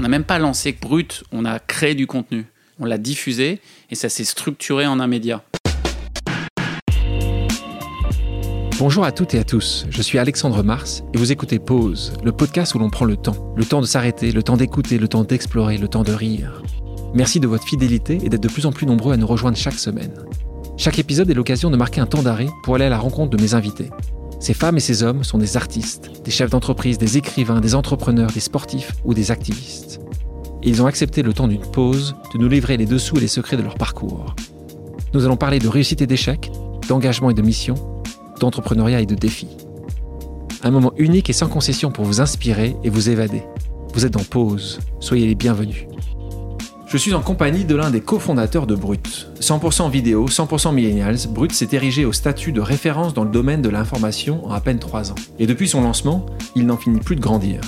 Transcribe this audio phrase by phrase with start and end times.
[0.00, 2.46] On n'a même pas lancé Brut, on a créé du contenu.
[2.78, 5.44] On l'a diffusé et ça s'est structuré en un média.
[8.78, 12.32] Bonjour à toutes et à tous, je suis Alexandre Mars et vous écoutez Pause, le
[12.32, 13.52] podcast où l'on prend le temps.
[13.58, 16.62] Le temps de s'arrêter, le temps d'écouter, le temps d'explorer, le temps de rire.
[17.12, 19.78] Merci de votre fidélité et d'être de plus en plus nombreux à nous rejoindre chaque
[19.78, 20.14] semaine.
[20.78, 23.42] Chaque épisode est l'occasion de marquer un temps d'arrêt pour aller à la rencontre de
[23.42, 23.90] mes invités.
[24.40, 28.32] Ces femmes et ces hommes sont des artistes, des chefs d'entreprise, des écrivains, des entrepreneurs,
[28.32, 30.00] des sportifs ou des activistes.
[30.62, 33.58] Ils ont accepté le temps d'une pause de nous livrer les dessous et les secrets
[33.58, 34.34] de leur parcours.
[35.12, 36.50] Nous allons parler de réussite et d'échec,
[36.88, 37.74] d'engagement et de mission,
[38.40, 39.56] d'entrepreneuriat et de défis.
[40.62, 43.42] Un moment unique et sans concession pour vous inspirer et vous évader.
[43.92, 45.86] Vous êtes en pause, soyez les bienvenus.
[46.90, 49.28] Je suis en compagnie de l'un des cofondateurs de Brut.
[49.40, 53.68] 100% vidéo, 100% millennials, Brut s'est érigé au statut de référence dans le domaine de
[53.68, 55.14] l'information en à peine 3 ans.
[55.38, 56.26] Et depuis son lancement,
[56.56, 57.60] il n'en finit plus de grandir.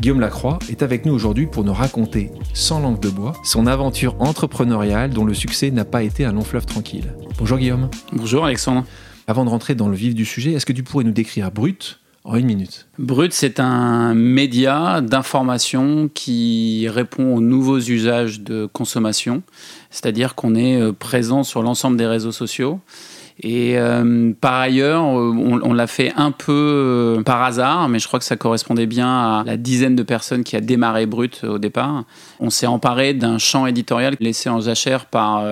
[0.00, 4.16] Guillaume Lacroix est avec nous aujourd'hui pour nous raconter, sans langue de bois, son aventure
[4.18, 7.14] entrepreneuriale dont le succès n'a pas été un long fleuve tranquille.
[7.38, 7.88] Bonjour Guillaume.
[8.12, 8.84] Bonjour Alexandre.
[9.28, 12.00] Avant de rentrer dans le vif du sujet, est-ce que tu pourrais nous décrire Brut
[12.26, 12.88] en une minute.
[12.98, 19.42] Brut, c'est un média d'information qui répond aux nouveaux usages de consommation,
[19.90, 22.80] c'est-à-dire qu'on est euh, présent sur l'ensemble des réseaux sociaux.
[23.40, 25.30] Et euh, par ailleurs, euh,
[25.62, 29.44] on, l'a fait un peu par hasard, mais je crois que ça correspondait bien à
[29.44, 32.04] la dizaine de personnes qui a démarré Brut au départ.
[32.40, 35.44] On s'est emparé d'un champ éditorial laissé en jachère par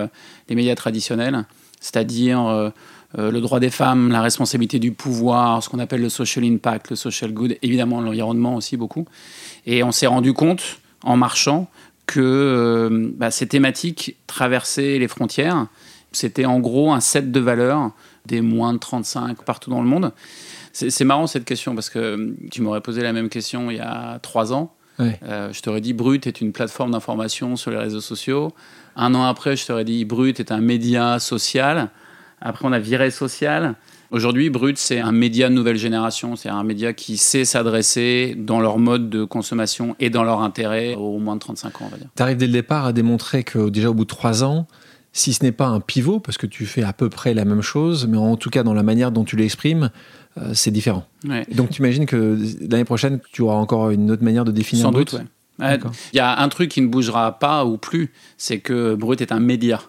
[0.48, 1.44] les médias traditionnels,
[1.78, 2.72] c'est-à-dire
[3.18, 6.90] euh, le droit des femmes, la responsabilité du pouvoir, ce qu'on appelle le social impact,
[6.90, 9.06] le social good, évidemment l'environnement aussi beaucoup.
[9.66, 11.68] Et on s'est rendu compte en marchant
[12.06, 15.68] que euh, bah, ces thématiques traversaient les frontières.
[16.10, 17.92] C'était en gros un set de valeurs
[18.26, 20.12] des moins de 35 partout dans le monde.
[20.72, 23.80] C'est marrant cette question parce que euh, tu m'aurais posé la même question il y
[23.80, 24.74] a trois ans.
[24.98, 28.52] je t'aurais dit Brut est une plateforme d'information sur les réseaux sociaux.
[28.96, 31.90] Un an après, je t'aurais dit Brut est un média social.
[32.44, 33.74] Après, on a Viré Social.
[34.10, 36.36] Aujourd'hui, Brut, c'est un média de nouvelle génération.
[36.36, 40.94] C'est un média qui sait s'adresser dans leur mode de consommation et dans leur intérêt
[40.94, 42.08] aux moins de 35 ans, on va dire.
[42.14, 44.66] Tu arrives dès le départ à démontrer que déjà au bout de trois ans,
[45.14, 47.62] si ce n'est pas un pivot, parce que tu fais à peu près la même
[47.62, 49.90] chose, mais en tout cas dans la manière dont tu l'exprimes,
[50.36, 51.06] euh, c'est différent.
[51.52, 52.38] Donc tu imagines que
[52.68, 55.24] l'année prochaine, tu auras encore une autre manière de définir Sans doute, oui.
[56.12, 59.30] Il y a un truc qui ne bougera pas ou plus, c'est que Brut est
[59.30, 59.80] un média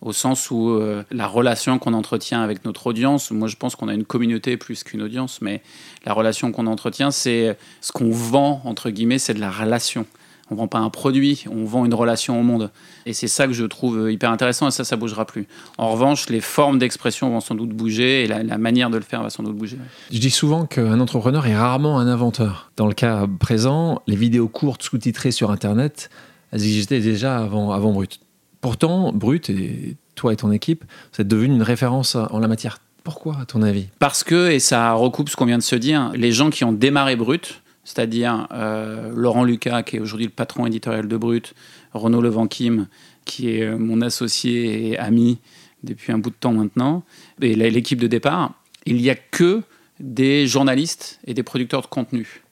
[0.00, 3.88] au sens où euh, la relation qu'on entretient avec notre audience, moi je pense qu'on
[3.88, 5.62] a une communauté plus qu'une audience, mais
[6.04, 10.06] la relation qu'on entretient, c'est ce qu'on vend, entre guillemets, c'est de la relation.
[10.50, 12.70] On vend pas un produit, on vend une relation au monde.
[13.04, 15.46] Et c'est ça que je trouve hyper intéressant, et ça, ça bougera plus.
[15.76, 19.22] En revanche, les formes d'expression vont sans doute bouger, et la, manière de le faire
[19.22, 19.76] va sans doute bouger.
[20.10, 22.70] Je dis souvent qu'un entrepreneur est rarement un inventeur.
[22.76, 26.08] Dans le cas présent, les vidéos courtes sous-titrées sur Internet,
[26.50, 28.20] elles existaient déjà avant, avant Brut.
[28.60, 32.78] Pourtant, Brut, et toi et ton équipe, vous êtes devenu une référence en la matière.
[33.04, 33.86] Pourquoi, à ton avis?
[33.98, 36.72] Parce que, et ça recoupe ce qu'on vient de se dire, les gens qui ont
[36.72, 41.54] démarré Brut, c'est-à-dire euh, Laurent Lucas, qui est aujourd'hui le patron éditorial de Brut,
[41.94, 42.86] Renaud Levanquim,
[43.24, 45.38] qui est euh, mon associé et ami
[45.84, 47.04] depuis un bout de temps maintenant,
[47.40, 48.52] et l'équipe de départ,
[48.84, 49.62] il n'y a que
[50.00, 52.42] des journalistes et des producteurs de contenu.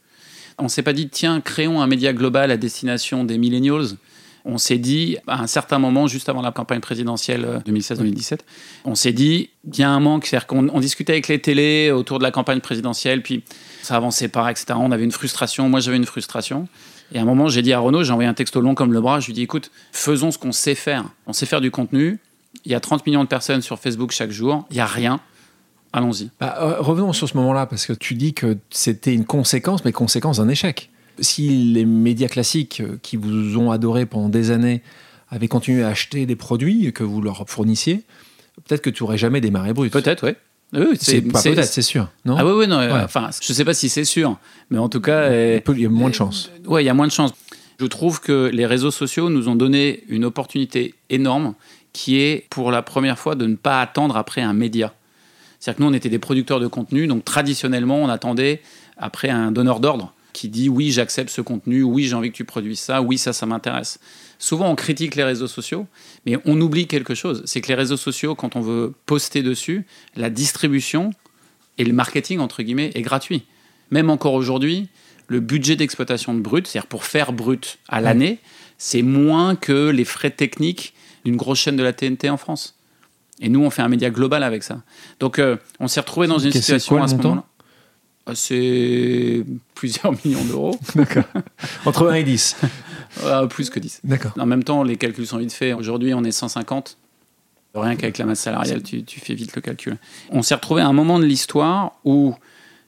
[0.59, 3.97] On ne s'est pas dit, tiens, créons un média global à destination des millennials
[4.49, 8.37] on s'est dit, à un certain moment, juste avant la campagne présidentielle 2016-2017, euh,
[8.85, 10.25] on s'est dit, il y a un manque.
[10.25, 13.43] C'est-à-dire qu'on discutait avec les télés autour de la campagne présidentielle, puis
[13.83, 14.67] ça avançait pas, etc.
[14.77, 15.69] On avait une frustration.
[15.69, 16.69] Moi, j'avais une frustration.
[17.13, 19.01] Et à un moment, j'ai dit à Renaud, j'ai envoyé un texte long comme le
[19.01, 21.05] bras, je lui ai dit, écoute, faisons ce qu'on sait faire.
[21.27, 22.21] On sait faire du contenu.
[22.65, 24.65] Il y a 30 millions de personnes sur Facebook chaque jour.
[24.71, 25.19] Il n'y a rien.
[25.93, 26.31] Allons-y.
[26.39, 29.93] Bah, euh, revenons sur ce moment-là, parce que tu dis que c'était une conséquence, mais
[29.93, 30.91] conséquence d'un échec
[31.21, 34.83] si les médias classiques euh, qui vous ont adoré pendant des années
[35.29, 38.03] avaient continué à acheter des produits que vous leur fournissiez,
[38.67, 39.93] peut-être que tu aurais jamais démarré Brut.
[39.93, 40.35] Peut-être, oui.
[40.73, 42.11] Oui, c'est pas peut-être, c'est sûr.
[42.25, 42.81] Non ah oui, oui, non.
[43.05, 44.37] Enfin, je sais pas si c'est sûr,
[44.71, 46.51] mais en tout cas, il y a moins de chance.
[46.67, 47.33] Oui, il y a moins de chance.
[47.79, 51.55] Je trouve que les réseaux sociaux nous ont donné une opportunité énorme,
[51.93, 54.93] qui est pour la première fois de ne pas attendre après un média.
[55.59, 58.61] C'est-à-dire que nous, on était des producteurs de contenu, donc traditionnellement, on attendait
[58.97, 62.45] après un donneur d'ordre qui dit oui, j'accepte ce contenu, oui, j'ai envie que tu
[62.45, 63.99] produises ça, oui, ça, ça m'intéresse.
[64.39, 65.87] Souvent, on critique les réseaux sociaux,
[66.27, 67.43] mais on oublie quelque chose.
[67.47, 71.11] C'est que les réseaux sociaux, quand on veut poster dessus, la distribution
[71.79, 73.47] et le marketing, entre guillemets, est gratuit.
[73.91, 74.91] Même encore aujourd'hui,
[75.27, 78.39] le budget d'exploitation de brut, c'est-à-dire pour faire brut à l'année,
[78.77, 80.93] c'est moins que les frais techniques
[81.25, 82.75] d'une grosse chaîne de la TNT en France.
[83.41, 84.83] Et nous, on fait un média global avec ça.
[85.19, 87.45] Donc, euh, on s'est retrouvé dans une situation à ce moment-là.
[88.35, 89.45] C'est
[89.75, 90.79] plusieurs millions d'euros.
[91.85, 92.57] Entre 1 et 10.
[93.25, 94.01] Ah, plus que 10.
[94.05, 94.33] D'accord.
[94.39, 95.75] En même temps, les calculs sont vite faits.
[95.75, 96.99] Aujourd'hui, on est 150.
[97.75, 99.97] Rien qu'avec la masse salariale, tu, tu fais vite le calcul.
[100.29, 102.35] On s'est retrouvé à un moment de l'histoire où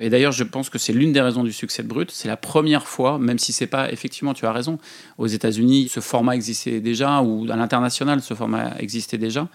[0.00, 2.10] et d'ailleurs, je pense que c'est l'une des raisons du succès de Brut.
[2.12, 4.78] C'est la première fois, même si c'est pas effectivement, tu as raison,
[5.18, 9.48] aux États-Unis, ce format existait déjà, ou à l'international, ce format existait déjà.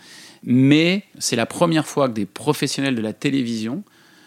[0.43, 3.83] Mais c'est la première fois que des professionnels de la télévision,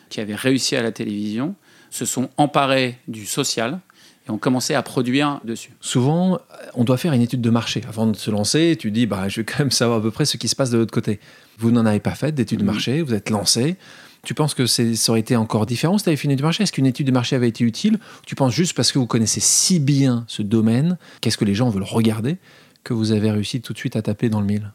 [0.08, 1.54] qui avaient réussi à la télévision,
[1.90, 3.80] se sont emparés du social
[4.26, 5.70] et ont commencé à produire dessus.
[5.80, 6.38] Souvent,
[6.74, 7.82] on doit faire une étude de marché.
[7.88, 10.24] Avant de se lancer, tu dis, bah, je vais quand même savoir à peu près
[10.24, 11.20] ce qui se passe de l'autre côté.
[11.58, 12.70] Vous n'en avez pas fait d'étude de Mhm.
[12.72, 13.76] marché, vous êtes lancé.
[14.24, 16.46] Tu penses que ça aurait été encore différent si tu avais fait une étude de
[16.46, 16.64] marché?
[16.64, 18.00] Est-ce qu'une étude de marché avait été utile?
[18.26, 21.68] Tu penses juste parce que vous connaissez si bien ce domaine, qu'est-ce que les gens
[21.70, 22.38] veulent regarder,
[22.82, 24.72] que vous avez réussi tout de suite à taper dans le mille?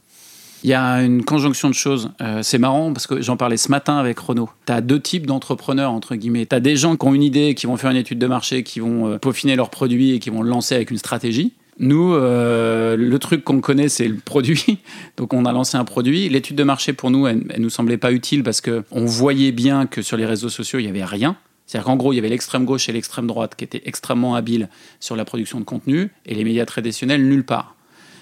[0.64, 2.12] Il y a une conjonction de choses.
[2.22, 4.50] Euh, c'est marrant parce que j'en parlais ce matin avec Renaud.
[4.68, 6.46] Tu as deux types d'entrepreneurs, entre guillemets.
[6.46, 8.64] Tu as des gens qui ont une idée, qui vont faire une étude de marché,
[8.64, 11.54] qui vont euh, peaufiner leur produit et qui vont le lancer avec une stratégie.
[11.80, 14.78] Nous, euh, le truc qu'on connaît, c'est le produit.
[15.18, 16.30] Donc, on a lancé un produit.
[16.30, 19.88] L'étude de marché, pour nous, elle, elle nous semblait pas utile parce qu'on voyait bien
[19.88, 21.38] que sur les réseaux sociaux, il y avait rien.
[21.66, 24.70] C'est-à-dire qu'en gros, il y avait l'extrême gauche et l'extrême droite qui étaient extrêmement habiles
[25.00, 27.76] sur la production de contenu et les médias traditionnels nulle part.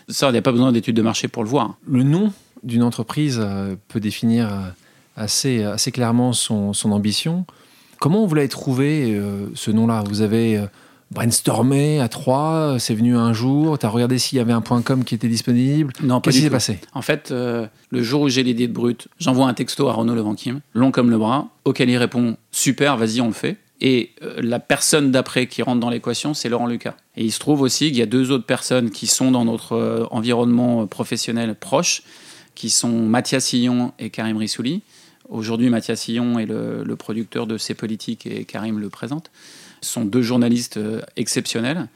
[0.09, 1.75] Ça, il n'y a pas besoin d'études de marché pour le voir.
[1.87, 2.33] Le nom
[2.63, 4.57] d'une entreprise euh, peut définir euh,
[5.15, 7.45] assez, assez clairement son, son ambition.
[7.99, 10.03] Comment vous l'avez trouvé, euh, ce nom-là?
[10.07, 10.61] Vous avez
[11.11, 14.81] brainstormé à trois, c'est venu un jour, tu as regardé s'il y avait un point
[14.81, 15.93] .com qui était disponible?
[16.03, 16.79] Non, Qu'est-ce qui s'est passé?
[16.93, 20.15] En fait, euh, le jour où j'ai l'idée de Brut, j'envoie un texto à Renaud
[20.15, 23.57] Levanquim, long comme le bras, auquel il répond Super, vas-y, on le fait.
[23.81, 26.95] Et euh, la personne d'après qui rentre dans l'équation, c'est Laurent Lucas.
[27.15, 29.73] Et il se trouve aussi qu'il y a deux autres personnes qui sont dans notre
[29.73, 32.03] euh, environnement euh, professionnel proche,
[32.55, 34.81] qui sont Mathias Sillon et Karim Rissouli.
[35.29, 39.31] Aujourd'hui, Mathias Sillon est le, producteur de C'est Politique et Karim le présente.
[39.81, 40.79] Ce sont deux journalistes
[41.15, 41.87] exceptionnels.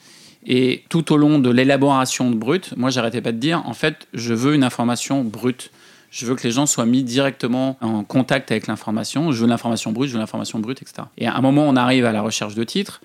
[0.46, 4.08] Et tout au long de l'élaboration de Brut, moi, j'arrêtais pas de dire, en fait,
[4.14, 5.72] je veux une information brute.
[6.14, 9.32] Je veux que les gens soient mis directement en contact avec l'information.
[9.32, 11.08] Je veux l'information brute, je veux l'information brute, etc.
[11.18, 13.02] Et à un moment, on arrive à la recherche de titres.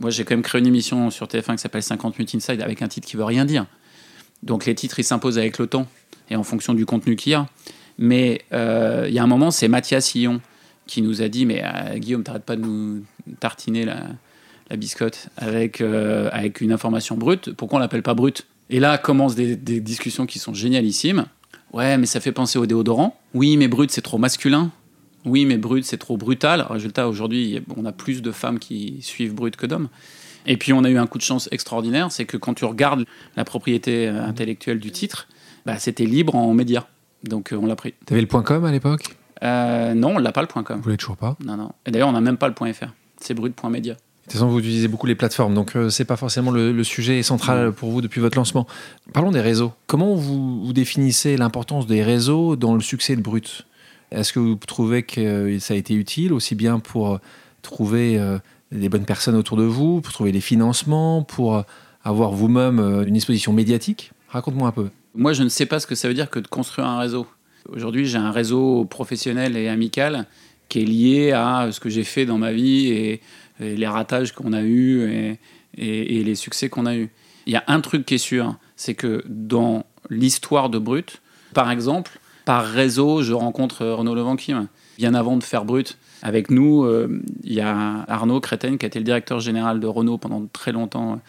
[0.00, 2.80] Moi, j'ai quand même créé une émission sur TF1 qui s'appelle 50 minutes inside avec
[2.80, 3.66] un titre qui veut rien dire.
[4.42, 5.86] Donc les titres, ils s'imposent avec le temps
[6.30, 7.46] et en fonction du contenu qu'il y a.
[7.98, 10.40] Mais euh, il y a un moment, c'est Mathias Sillon
[10.86, 13.04] qui nous a dit Mais euh, Guillaume, t'arrêtes pas de nous
[13.38, 17.52] tartiner la, biscotte avec, euh, avec une information brute.
[17.52, 18.46] Pourquoi on l'appelle pas brute?
[18.70, 21.26] Et là commencent des discussions qui sont génialissimes.
[21.76, 23.20] Ouais, mais ça fait penser au déodorant.
[23.34, 24.70] Oui, mais brut, c'est trop masculin.
[25.26, 26.64] Oui, mais brut, c'est trop brutal.
[26.70, 29.88] Résultat, aujourd'hui, on a plus de femmes qui suivent brut que d'hommes.
[30.46, 33.04] Et puis, on a eu un coup de chance extraordinaire, c'est que quand tu regardes
[33.36, 35.28] la propriété euh, intellectuelle du titre,
[35.66, 36.86] bah, c'était libre en médias.
[37.24, 37.92] Donc, euh, on l'a pris.
[38.06, 39.16] Tu avais le point .com à l'époque?
[39.42, 40.80] Euh, non, on l'a pas le point .com.
[40.80, 41.36] Vous l'avez toujours pas?
[41.44, 41.72] Non, non.
[41.84, 42.86] Et d'ailleurs, on n'a même pas le point .fr.
[43.20, 43.96] C'est brut.media.
[44.26, 46.84] De toute façon, vous utilisez beaucoup les plateformes, donc euh, c'est pas forcément le, le
[46.84, 48.66] sujet central pour vous depuis votre lancement.
[49.12, 49.72] Parlons des réseaux.
[49.86, 53.66] Comment vous, vous définissez l'importance des réseaux dans le succès de Brut?
[54.10, 57.18] Est-ce que vous trouvez que euh, ça a été utile aussi bien pour euh,
[57.62, 58.38] trouver euh,
[58.70, 61.64] les bonnes personnes autour de vous, pour trouver les financements, pour
[62.04, 64.12] avoir vous-même une exposition médiatique?
[64.28, 64.88] Raconte-moi un peu.
[65.14, 67.26] Moi, je ne sais pas ce que ça veut dire que de construire un réseau.
[67.68, 70.26] Aujourd'hui, j'ai un réseau professionnel et amical
[70.68, 73.20] qui est lié à ce que j'ai fait dans ma vie et,
[73.60, 75.38] et les ratages qu'on a eus et,
[75.76, 77.10] et- et les succès qu'on a eus.
[77.46, 81.20] Il y a un truc qui est sûr, c'est que dans l'histoire de Brut,
[81.54, 84.68] par exemple, par réseau, je rencontre Renaud Levanquim.
[84.98, 88.88] Bien avant de faire Brut, avec nous, euh, il y a Arnaud Créten, qui a
[88.88, 91.20] été le directeur général de Renault pendant très longtemps,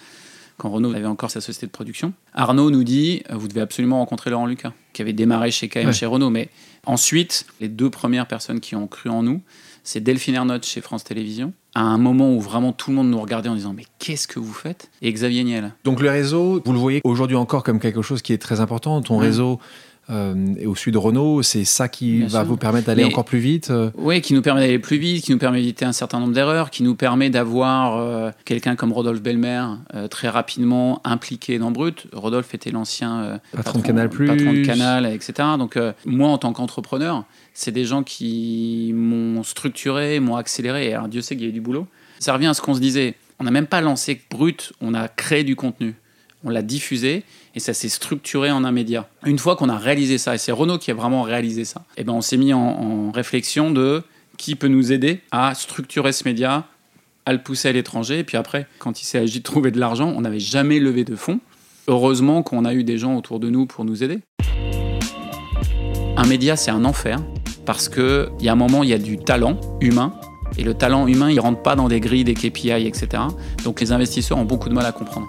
[0.58, 2.13] quand Renault avait encore sa société de production.
[2.34, 5.88] Arnaud nous dit euh, Vous devez absolument rencontrer Laurent Lucas, qui avait démarré chez KM,
[5.88, 5.94] Ouais.
[5.94, 6.30] chez Renault.
[6.30, 6.50] Mais
[6.86, 9.42] ensuite, les deux premières personnes qui ont cru en nous,
[9.84, 13.22] c'est Delphine Ernotte chez France Télévisions, à un moment où vraiment tout le monde nous
[13.22, 14.90] regardait en disant Mais qu'est-ce que vous faites?
[15.04, 15.74] Et Xavier Niel.
[15.84, 19.00] Donc le réseau, vous le voyez aujourd'hui encore comme quelque chose qui est très important.
[19.02, 19.60] Ton réseau
[20.10, 22.48] euh, est au sud de Renault, c'est ça qui Bien va sûr.
[22.48, 23.70] vous permettre d'aller encore plus vite.
[23.72, 23.92] euh?
[23.98, 26.70] Oui, qui nous permet d'aller plus vite, qui nous permet d'éviter un certain nombre d'erreurs,
[26.70, 29.64] qui nous permet d'avoir euh, quelqu'un comme Rodolphe Belmer
[29.96, 32.08] euh, très rapidement impliqué dans Brut.
[32.14, 34.10] Rodolphe était l'ancien Patron de Canal+.
[34.10, 35.34] patron de Canal, etc.
[35.60, 40.88] Donc moi, en tant qu'entrepreneur, c'est des gens qui m'ont structuré, m'ont accéléré.
[40.90, 41.88] Et alors Dieu sait qu'il y a eu du boulot.
[42.20, 43.16] Ça revient à ce qu'on se disait.
[43.40, 45.94] On n'a même pas lancé Brut, on a créé du contenu.
[46.48, 47.25] On l'a diffusé
[47.56, 49.10] et ça s'est structuré en un média.
[49.25, 52.06] Une fois qu'on a réalisé ça, et c'est Renault qui a vraiment réalisé ça, et
[52.06, 54.01] ben on s'est mis en, en réflexion de
[54.38, 56.63] qui peut nous aider à structurer ce média,
[57.25, 58.20] à le pousser à l'étranger.
[58.20, 61.04] Et puis après, quand il s'est agi de trouver de l'argent, on n'avait jamais levé
[61.04, 61.42] de fonds.
[61.89, 64.20] Heureusement qu'on a eu des gens autour de nous pour nous aider.
[66.16, 67.20] Un média, c'est un enfer
[67.66, 70.13] parce qu'il y a un moment, il y a du talent humain.
[70.58, 73.24] Et le talent humain, il rentre pas dans des grilles, des KPI, etc.
[73.66, 75.27] Donc les investisseurs ont beaucoup de mal à comprendre.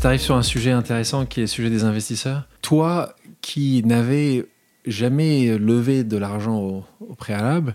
[0.00, 2.44] Tu arrives sur un sujet intéressant qui est le sujet des investisseurs.
[2.62, 4.46] Toi qui n'avais
[4.86, 7.74] jamais levé de l'argent au, au préalable,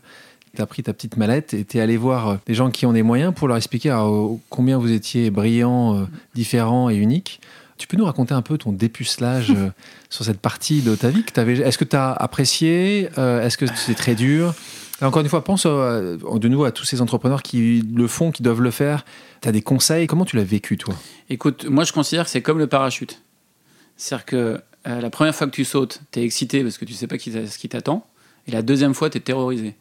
[0.56, 2.94] tu as pris ta petite mallette et tu es allé voir des gens qui ont
[2.94, 7.42] des moyens pour leur expliquer alors, combien vous étiez brillants, euh, différents et uniques.
[7.77, 9.70] Tu peux nous raconter un peu ton dépucelage euh,
[10.10, 11.39] sur cette partie de ta vie que.
[11.42, 14.53] Est-ce que tu as apprécié euh, Est-ce que c'est très dur?
[15.03, 18.41] Encore une fois, pense euh, de nouveau à tous ces entrepreneurs qui le font, qui
[18.41, 19.05] doivent le faire.
[19.41, 20.07] Tu as des conseils?
[20.07, 20.95] Comment tu l'as vécu, toi?
[21.29, 23.22] Écoute, moi, je considère que c'est comme le parachute.
[23.98, 27.07] C'est-à-dire que la première fois que tu sautes, tu es excité parce que tu sais
[27.07, 28.05] pas ce qui t'attend.
[28.48, 29.75] Et la deuxième fois, tu es terrorisé.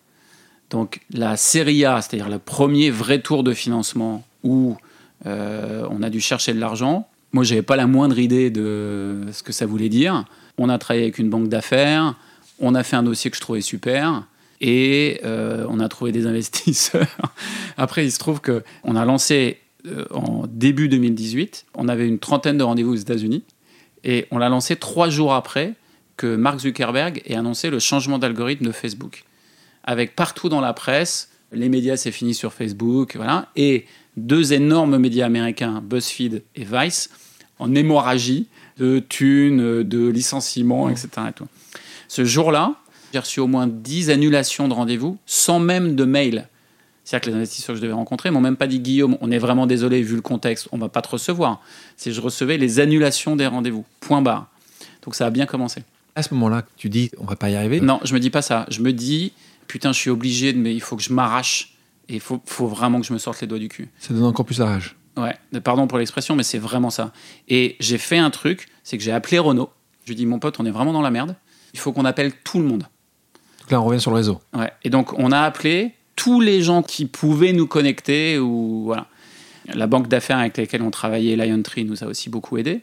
[0.70, 4.76] Donc la série A, c'est-à-dire le premier vrai tour de financement où
[5.24, 9.52] on a dû chercher de l'argent, moi, j'avais pas la moindre idée de ce que
[9.52, 10.24] ça voulait dire.
[10.58, 12.14] On a travaillé avec une banque d'affaires,
[12.60, 14.24] on a fait un dossier que je trouvais super
[14.62, 17.18] et euh, on a trouvé des investisseurs.
[17.76, 21.66] Après, il se trouve que on a lancé euh, en début 2018.
[21.74, 23.42] On avait une trentaine de rendez-vous aux États-Unis
[24.04, 25.74] et on l'a lancé trois jours après
[26.16, 29.24] que Mark Zuckerberg ait annoncé le changement d'algorithme de Facebook.
[29.82, 34.98] Avec partout dans la presse, les médias c'est fini sur Facebook, voilà, et deux énormes
[34.98, 37.10] médias américains, BuzzFeed et Vice,
[37.58, 38.46] en hémorragie
[38.78, 41.08] de thunes, de licenciements, etc.
[42.06, 42.76] Ce jour-là,
[43.12, 46.48] j'ai reçu au moins 10 annulations de rendez-vous sans même de mail.
[47.04, 49.38] C'est-à-dire que les investisseurs que je devais rencontrer m'ont même pas dit Guillaume, on est
[49.38, 51.60] vraiment désolé vu le contexte, on va pas te recevoir.
[51.96, 53.84] C'est je recevais les annulations des rendez-vous.
[54.00, 54.48] Point barre.
[55.02, 55.82] Donc ça a bien commencé.
[56.14, 57.80] À ce moment-là, tu dis on va pas y arriver?
[57.80, 58.66] Non, je me dis pas ça.
[58.68, 59.32] Je me dis
[59.66, 61.74] putain, je suis obligé, mais il faut que je m'arrache
[62.08, 63.88] et il faut, faut, vraiment que je me sorte les doigts du cul.
[63.98, 64.96] Ça donne encore plus la rage.
[65.16, 67.12] Ouais, pardon pour l'expression, mais c'est vraiment ça.
[67.48, 69.70] Et j'ai fait un truc, c'est que j'ai appelé Renault.
[70.04, 71.36] Je lui ai dit, mon pote, on est vraiment dans la merde.
[71.74, 72.86] Il faut qu'on appelle tout le monde.
[73.72, 74.38] Là, on revient sur le réseau.
[74.54, 74.70] Ouais.
[74.84, 78.38] Et donc, on a appelé tous les gens qui pouvaient nous connecter.
[78.38, 79.06] Ou, voilà.
[79.72, 82.82] La banque d'affaires avec laquelle on travaillait, Liontree, nous a aussi beaucoup aidé.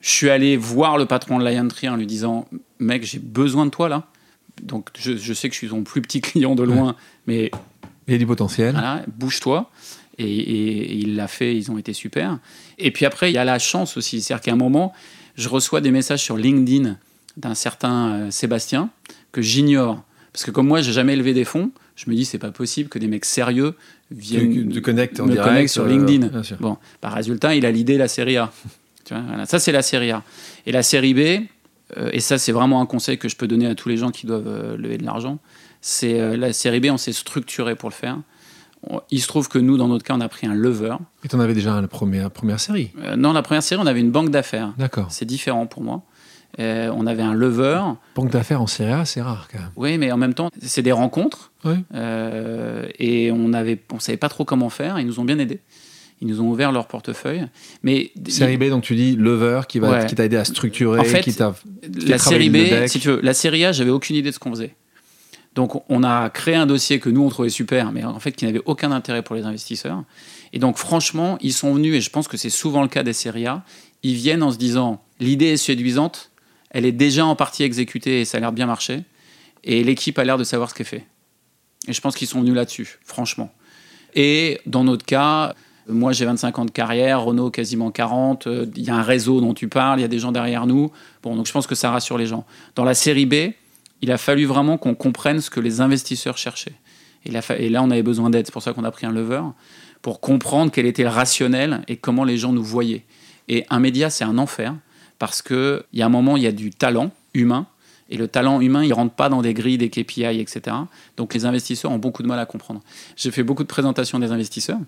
[0.00, 2.46] Je suis allé voir le patron de Liontree en lui disant,
[2.78, 4.04] mec, j'ai besoin de toi là.
[4.62, 6.94] Donc, je, je, sais que je suis son plus petit client de loin,
[7.26, 7.50] mais.
[8.06, 8.72] Il y a du potentiel.
[8.72, 9.70] Voilà, bouge-toi.
[10.18, 12.38] Et, il l'a fait, ils ont été super.
[12.78, 14.20] Et puis après, il y a la chance aussi.
[14.20, 14.92] C'est-à-dire qu'à un moment,
[15.36, 16.96] je reçois des messages sur LinkedIn
[17.36, 18.90] d'un certain euh, Sébastien
[19.32, 20.02] que j'ignore.
[20.38, 22.88] Parce que comme moi, j'ai jamais élevé des fonds, je me dis, c'est pas possible
[22.88, 23.74] que des mecs sérieux
[24.12, 26.30] viennent de connecter en me direct sur LinkedIn.
[26.60, 28.52] bon, par résultat, il a l'idée la série A.
[29.04, 29.46] tu vois, voilà.
[29.46, 30.22] Ça, c'est la série A.
[30.64, 31.42] Et la série B,
[31.96, 34.12] euh, et ça, c'est vraiment un conseil que je peux donner à tous les gens
[34.12, 35.40] qui doivent euh, lever de l'argent,
[35.80, 38.18] c'est la série B, on s'est structuré pour le faire.
[39.10, 40.96] Il se trouve que nous, dans notre cas, on a pris un lever.
[41.24, 43.86] Et tu en avais déjà la première, première série euh, Non, la première série, on
[43.86, 44.72] avait une banque d'affaires.
[44.78, 45.08] D'accord.
[45.10, 46.02] C'est différent pour moi.
[46.58, 47.80] Euh, on avait un lever.
[48.14, 49.70] Banque d'affaires en série A, c'est rare quand même.
[49.76, 51.52] Oui, mais en même temps, c'est des rencontres.
[51.64, 51.74] Oui.
[51.94, 54.98] Euh, et on avait, on savait pas trop comment faire.
[54.98, 55.60] Ils nous ont bien aidés.
[56.20, 57.46] Ils nous ont ouvert leur portefeuille.
[57.84, 61.04] Mais série B, donc tu dis lever qui va, qui t'a aidé à structurer, en
[61.04, 61.54] fait, qui t'a.
[62.06, 64.50] La série B, si tu veux, la série A, j'avais aucune idée de ce qu'on
[64.50, 64.74] faisait.
[65.54, 68.44] Donc on a créé un dossier que nous on trouvait super, mais en fait qui
[68.44, 70.04] n'avait aucun intérêt pour les investisseurs.
[70.52, 73.12] Et donc franchement, ils sont venus, et je pense que c'est souvent le cas des
[73.12, 73.64] séries A,
[74.04, 76.27] ils viennent en se disant l'idée est séduisante,
[76.70, 79.02] elle est déjà en partie exécutée et ça a l'air bien marcher,
[79.64, 81.06] et l'équipe a l'air de savoir ce qu'elle fait.
[81.86, 83.52] Et je pense qu'ils sont venus là-dessus, franchement.
[84.14, 85.54] Et dans notre cas,
[85.88, 88.46] moi j'ai 25 ans de carrière, Renault quasiment 40,
[88.76, 90.90] il y a un réseau dont tu parles, il y a des gens derrière nous.
[91.22, 92.44] Bon, donc je pense que ça rassure les gens.
[92.74, 93.52] Dans la série B,
[94.02, 96.74] il a fallu vraiment qu'on comprenne ce que les investisseurs cherchaient.
[97.24, 99.12] Et là, et là on avait besoin d'aide, c'est pour ça qu'on a pris un
[99.12, 99.42] lever,
[100.02, 103.04] pour comprendre quel était le rationnel et comment les gens nous voyaient.
[103.48, 104.74] Et un média, c'est un enfer,
[105.18, 107.66] parce qu'il y a un moment, il y a du talent humain,
[108.10, 110.76] et le talent humain, il ne rentre pas dans des grilles, des KPI, etc.
[111.16, 112.80] Donc les investisseurs ont beaucoup de mal à comprendre.
[113.16, 114.78] J'ai fait beaucoup de présentations des investisseurs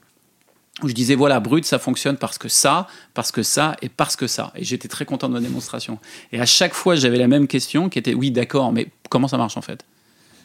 [0.83, 4.17] où je disais voilà, brut, ça fonctionne parce que ça, parce que ça et parce
[4.17, 4.53] que ça.
[4.57, 5.99] Et j'étais très content de ma démonstration.
[6.33, 9.37] Et à chaque fois, j'avais la même question qui était oui, d'accord, mais comment ça
[9.37, 9.85] marche en fait?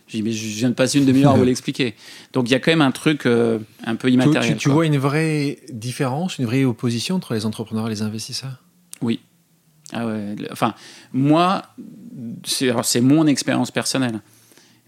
[0.08, 1.96] Je dis, mais je viens de passer une demi-heure à vous l'expliquer.
[2.34, 4.54] Donc il y a quand même un truc euh, un peu immatériel.
[4.54, 8.62] Tu, tu vois une vraie différence, une vraie opposition entre les entrepreneurs et les investisseurs?
[9.02, 9.22] Oui.
[9.94, 10.36] Ah ouais.
[10.52, 10.74] Enfin,
[11.14, 11.64] moi,
[12.44, 14.22] c'est mon expérience personnelle.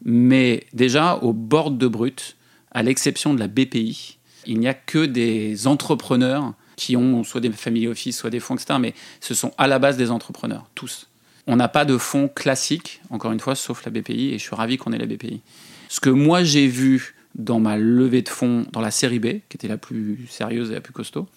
[0.03, 2.35] Mais déjà, au bord de Brut,
[2.71, 7.51] à l'exception de la BPI, il n'y a que des entrepreneurs qui ont soit des
[7.51, 8.79] family office, soit des fonds, etc.
[8.79, 11.07] Mais ce sont à la base des entrepreneurs, tous.
[11.47, 14.55] On n'a pas de fonds classiques, encore une fois, sauf la BPI, et je suis
[14.55, 15.41] ravi qu'on ait la BPI.
[15.89, 19.55] Ce que moi j'ai vu dans ma levée de fonds dans la série B, qui
[19.55, 21.27] était la plus sérieuse et la plus costaud,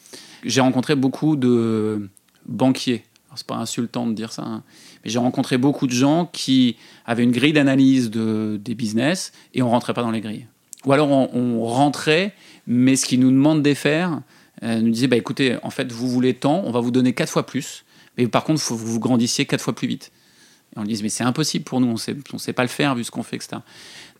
[0.44, 2.08] j'ai rencontré beaucoup de
[2.46, 3.04] banquiers.
[3.36, 4.62] C'est pas insultant de dire ça, hein,
[5.04, 9.62] mais j'ai rencontré beaucoup de gens qui avaient une grille d'analyse de, des business et
[9.62, 10.46] on rentrait pas dans les grilles.
[10.84, 12.34] Ou alors on, on rentrait
[12.66, 14.20] mais ce qu'ils nous demandent de faire,
[14.62, 17.30] euh, nous disait bah, écoutez, en fait, vous voulez tant, on va vous donner quatre
[17.30, 17.84] fois plus,
[18.16, 20.12] mais par contre, il faut que vous grandissiez quatre fois plus vite.
[20.74, 22.68] Et on lui disait mais c'est impossible pour nous, on sait, ne sait pas le
[22.68, 23.56] faire vu ce qu'on fait, etc.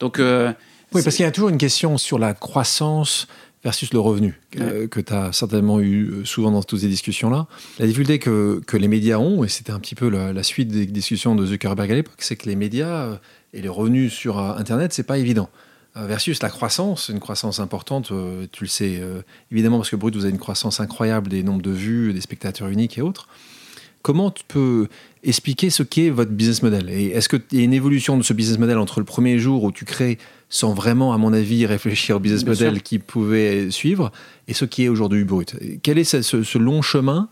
[0.01, 0.53] Donc, euh,
[0.93, 3.29] oui, parce qu'il y a toujours une question sur la croissance
[3.63, 7.47] versus le revenu, euh, que tu as certainement eu souvent dans toutes ces discussions-là.
[7.79, 10.87] La difficulté que, que, les médias ont, et c'était un petit peu la, suite des
[10.87, 13.19] discussions de Zuckerberg à l'époque, c'est que les médias
[13.53, 15.51] et les revenus sur Internet, c'est pas évident.
[15.97, 19.97] Euh, versus la croissance, une croissance importante, euh, tu le sais euh, évidemment parce que
[19.97, 23.27] Brut, vous avez une croissance incroyable des nombres de vues, des spectateurs uniques et autres.
[24.03, 24.89] Comment tu peux
[25.23, 28.33] expliquer ce qu'est votre business model Et est-ce qu'il y a une évolution de ce
[28.33, 32.17] business model entre le premier jour où tu crées sans vraiment, à mon avis, réfléchir
[32.17, 34.11] au business model qui pouvait suivre
[34.49, 37.29] et ce qui est aujourd'hui Brut Quel est ce, ce long chemin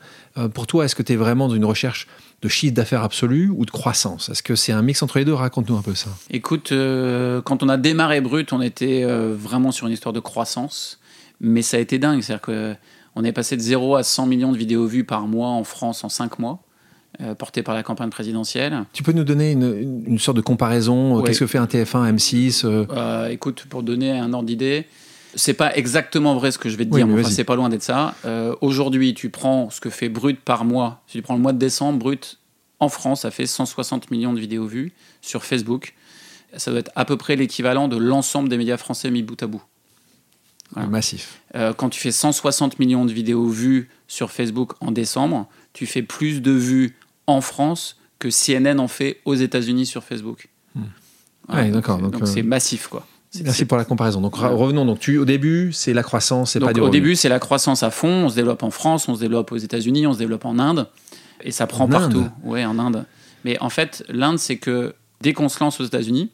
[0.55, 2.07] Pour toi, est-ce que tu es vraiment dans une recherche
[2.43, 4.29] de chiffre d'affaires absolu ou de croissance?
[4.29, 5.35] Est-ce que c'est un mix entre les deux?
[5.35, 6.11] Raconte-nous un peu ça.
[6.31, 10.21] Écoute, euh, quand on a démarré Brut, on était euh, vraiment sur une histoire de
[10.21, 11.01] croissance,
[11.41, 12.23] mais ça a été dingue.
[12.23, 12.77] C'est-à-dire
[13.19, 16.05] qu'on est passé de 0 à 100 millions de vidéos vues par mois en France
[16.05, 16.63] en 5 mois.
[17.21, 18.85] Euh, porté par la campagne présidentielle.
[18.93, 23.65] Tu peux nous donner une, sorte de comparaison Qu'est-ce que fait un TF1, M6 Écoute,
[23.69, 24.87] pour donner un ordre d'idée,
[25.35, 27.83] c'est pas exactement vrai ce que je vais te dire, mais c'est pas loin d'être
[27.83, 28.15] ça.
[28.25, 31.03] Euh, aujourd'hui, tu prends ce que fait Brut par mois.
[31.09, 32.39] Si tu prends le mois de décembre, Brut
[32.79, 35.95] en France, ça fait 160 millions de vidéos vues sur Facebook.
[36.57, 39.49] Ça doit être à peu près l'équivalent de l'ensemble des médias français mis bout à
[39.49, 39.63] bout.
[40.77, 41.41] Massif.
[41.55, 46.03] Euh, quand tu fais 160 millions de vidéos vues sur Facebook en décembre, tu fais
[46.03, 46.97] plus de vues
[47.27, 50.49] en France que CNN en fait aux États-Unis sur Facebook.
[50.75, 51.71] Hmm.
[51.73, 51.99] d'accord.
[51.99, 53.07] Donc c'est euh, massif, quoi.
[53.43, 54.21] Merci pour la comparaison.
[54.21, 54.85] Donc revenons.
[54.85, 57.91] Donc tu, au début, c'est la croissance, c'est pas Au début, c'est la croissance à
[57.91, 58.09] fond.
[58.09, 60.89] On se développe en France, on se développe aux États-Unis, on se développe en Inde,
[61.43, 62.27] et ça prend partout.
[62.43, 63.05] Ouais, en Inde.
[63.45, 66.31] Mais en fait, l'Inde, c'est que dès qu'on se lance aux États-Unis,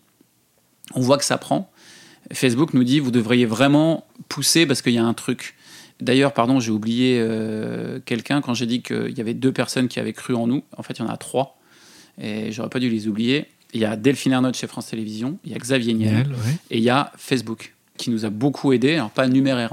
[0.94, 1.70] on voit que ça prend.
[2.33, 5.54] Facebook nous dit vous devriez vraiment pousser parce qu'il y a un truc.
[6.00, 10.00] D'ailleurs, pardon, j'ai oublié euh, quelqu'un quand j'ai dit qu'il y avait deux personnes qui
[10.00, 10.62] avaient cru en nous.
[10.76, 11.59] En fait, il y en a trois.
[12.21, 15.50] Et j'aurais pas dû les oublier il y a Delphine Ernotte chez France Télévisions, il
[15.50, 16.28] y a Xavier Niel,
[16.71, 18.97] et il y a Facebook qui nous a beaucoup aidé.
[18.97, 19.71] Alors, pas numéraire.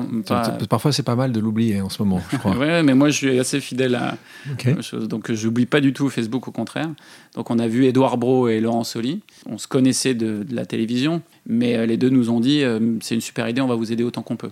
[0.69, 2.55] Parfois, c'est pas mal de l'oublier en ce moment, je crois.
[2.59, 4.17] oui, mais moi, je suis assez fidèle à
[4.51, 4.81] okay.
[4.81, 5.07] chose.
[5.07, 6.89] Donc, je n'oublie pas du tout Facebook, au contraire.
[7.35, 9.21] Donc, on a vu Édouard Bro et Laurent Soli.
[9.47, 13.15] On se connaissait de, la télévision, mais euh, les deux nous ont dit euh, c'est
[13.15, 14.51] une super idée, on va vous aider autant qu'on peut.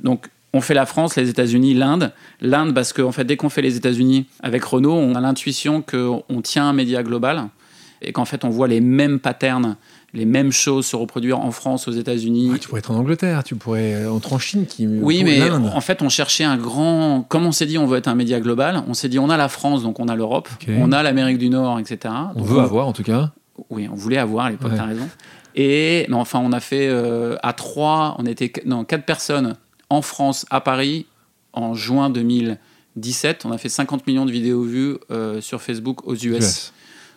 [0.00, 2.12] Donc, on fait la France, les États-Unis, l'Inde.
[2.40, 5.82] L'Inde, parce qu'en en fait, dès qu'on fait les États-Unis avec Renault, on a l'intuition
[5.82, 7.48] qu'on tient un média global
[8.02, 9.76] et qu'en fait on voit les mêmes patterns,
[10.16, 12.52] les mêmes choses se reproduire en France, aux États-Unis.
[12.60, 14.66] tu pourrais être en Angleterre, tu pourrais entrer en Chine.
[14.66, 17.22] Qui, oui, mais en fait on cherchait un grand.
[17.28, 18.82] Comme on s'est dit, on veut être un média global.
[18.88, 21.50] On s'est dit, on a la France, donc on a l'Europe, on a l'Amérique du
[21.50, 22.14] Nord, etc.
[22.34, 23.30] On veut avoir en tout cas.
[23.70, 25.08] Oui, on voulait avoir à l'époque, tu as raison.
[25.54, 29.56] Et enfin, on a fait euh, à trois, on était non, quatre personnes
[29.88, 31.06] en France, à Paris,
[31.54, 33.44] en juin 2017.
[33.46, 36.72] On a fait 50 millions de vidéos vues euh, sur Facebook aux US.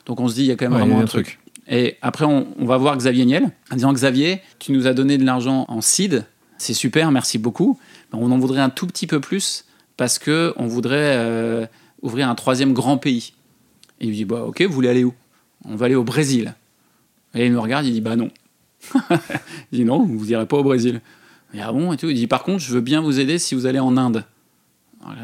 [0.06, 1.38] Donc on se dit, il y a quand même vraiment un, truc.
[1.69, 5.23] Et après, on, va voir Xavier Niel en disant Xavier, tu nous as donné de
[5.23, 6.25] l'argent en seed,
[6.58, 7.79] c'est super, merci beaucoup.
[8.12, 11.65] on en voudrait un tout petit peu plus parce que on voudrait euh,
[12.01, 13.34] ouvrir un troisième grand pays.
[13.99, 15.13] Et il me dit bah ok, vous voulez aller où?
[15.65, 16.55] On va aller au Brésil.
[17.36, 18.32] Et il me regarde, il dit bah non.
[19.71, 21.01] il dit non, vous irez pas au Brésil.
[21.53, 22.10] Et ah bon et tout?
[22.10, 24.25] Il dit par contre, je veux bien vous aider si vous allez en Inde.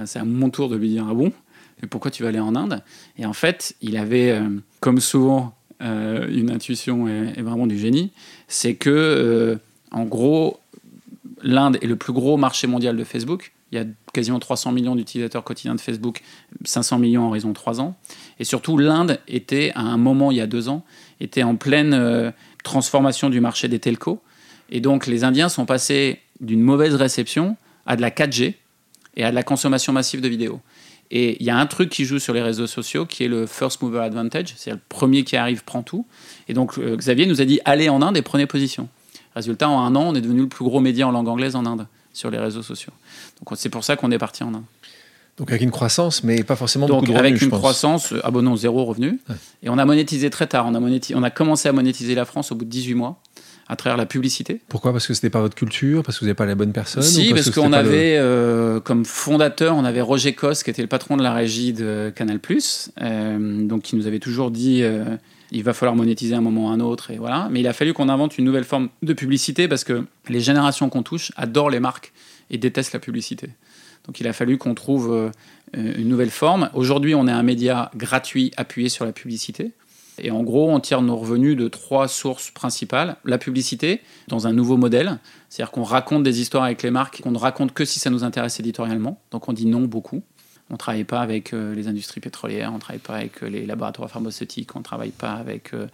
[0.06, 1.34] C'est à mon tour de lui dire ah bon?
[1.82, 2.82] Mais pourquoi tu vas aller en Inde?
[3.18, 4.48] Et en fait, il avait, euh,
[4.80, 8.12] comme souvent, euh, une intuition et, vraiment du génie.
[8.48, 9.58] C'est que, euh,
[9.92, 10.60] en gros,
[11.42, 13.54] l'Inde est le plus gros marché mondial de Facebook.
[13.72, 16.22] Il y a quasiment 300 millions d'utilisateurs quotidiens de Facebook,
[16.64, 17.96] 500 millions en raison de 3 ans.
[18.40, 20.86] Et surtout, l'Inde était, à un moment, il y a deux ans,
[21.20, 22.34] était en pleine
[22.64, 24.22] transformation du marché des telcos.
[24.70, 28.56] Et donc, les Indiens sont passés d'une mauvaise réception à de la 4G
[29.16, 30.60] et à de la consommation massive de vidéos.
[31.12, 33.46] Et il y a un truc qui joue sur les réseaux sociaux qui est le
[33.46, 36.06] first mover advantage, c'est le premier qui arrive prend tout.
[36.48, 38.90] Et donc euh, Xavier nous a dit allez en Inde et prenez position.
[39.36, 41.66] Résultat, en un an, on est devenu le plus gros média en langue anglaise en
[41.66, 42.94] Inde sur les réseaux sociaux.
[43.40, 44.64] Donc c'est pour ça qu'on est parti en Inde.
[45.38, 47.32] Donc avec une croissance, mais pas forcément beaucoup de revenus.
[47.32, 49.20] Avec une croissance, euh, abonnons zéro revenu.
[49.62, 50.66] Et on a monétisé très tard.
[50.68, 53.22] On a, on a commencé à monétiser la France au bout de 18 mois
[53.68, 54.62] à travers la publicité.
[54.70, 54.92] Pourquoi?
[54.92, 57.02] Parce que ce n'était pas votre culture Parce que vous n'avez pas la bonne personne
[57.02, 61.18] Si, parce, qu'on avait euh, comme fondateur, on avait Roger Cos, qui était le patron
[61.18, 62.40] de la régie de Canal+,
[63.02, 65.04] euh, donc qui nous avait toujours dit euh,
[65.52, 67.48] il va falloir monétiser un moment ou un autre, et voilà.
[67.52, 70.90] Mais il a fallu qu'on invente une nouvelle forme de publicité parce que les générations
[70.90, 72.14] qu'on touche adorent les marques
[72.52, 73.50] et détestent la publicité.
[74.06, 75.32] Donc il a fallu qu'on trouve
[75.74, 76.70] une nouvelle forme.
[76.76, 79.72] Aujourd'hui, on est un média gratuit appuyé sur la publicité.
[80.20, 83.18] Et en gros, on tire nos revenus de trois sources principales.
[83.26, 87.32] La publicité, dans un nouveau modèle, c'est-à-dire qu'on raconte des histoires avec les marques, qu'on
[87.32, 89.20] ne raconte que si ça nous intéresse éditorialement.
[89.32, 90.22] Donc on dit non beaucoup.
[90.70, 93.48] On ne travaille pas avec euh, les industries pétrolières, on ne travaille pas avec euh,
[93.48, 95.86] les laboratoires pharmaceutiques, on ne travaille pas avec euh,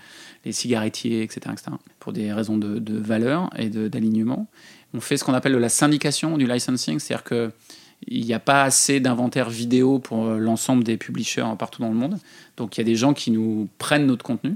[0.46, 4.48] les cigarettiers, etc., etc., pour des raisons de, de valeur et d'alignement.
[4.94, 7.52] On fait ce qu'on appelle de la syndication du licensing, c'est-à-dire que
[8.08, 12.18] il n'y a pas assez d'inventaire vidéo pour l'ensemble des publishers partout dans le monde.
[12.58, 14.56] Donc il y a des gens qui nous prennent notre contenu.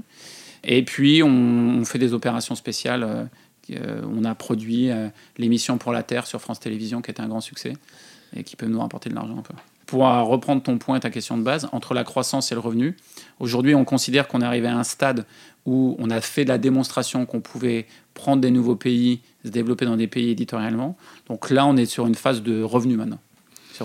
[0.64, 3.28] Et puis on, fait des opérations spéciales.
[3.70, 7.28] Euh, on a produit euh, l'émission Pour la Terre sur France Télévisions, qui était un
[7.28, 7.74] grand succès
[8.34, 9.54] et qui peut nous rapporter de l'argent un peu.
[9.86, 12.96] Pour reprendre ton point ta question de base, entre la croissance et le revenu,
[13.38, 15.24] aujourd'hui on considère qu'on est arrivé à un stade
[15.64, 19.96] où on a fait la démonstration qu'on pouvait prendre des nouveaux pays, se développer dans
[19.96, 20.96] des pays éditorialement.
[21.28, 23.18] Donc là, on est sur une phase de revenu maintenant.